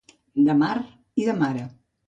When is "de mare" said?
1.31-1.71